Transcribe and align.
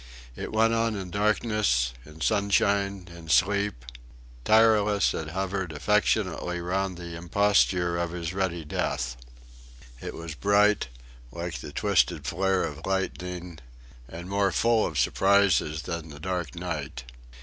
It 0.35 0.51
went 0.51 0.73
on 0.73 0.95
in 0.95 1.11
darkness, 1.11 1.93
in 2.07 2.21
sunshine, 2.21 3.07
in 3.15 3.29
sleep; 3.29 3.85
tireless, 4.43 5.13
it 5.13 5.27
hovered 5.27 5.71
affectionately 5.71 6.59
round 6.59 6.97
the 6.97 7.15
imposture 7.15 7.99
of 7.99 8.09
his 8.09 8.33
ready 8.33 8.65
death. 8.65 9.15
It 10.01 10.15
was 10.15 10.33
bright, 10.33 10.87
like 11.31 11.59
the 11.59 11.71
twisted 11.71 12.25
flare 12.25 12.63
of 12.63 12.83
lightning, 12.87 13.59
and 14.09 14.27
more 14.27 14.51
full 14.51 14.87
of 14.87 14.97
surprises 14.97 15.83
than 15.83 16.09
the 16.09 16.19
dark 16.19 16.55
night. 16.55 17.03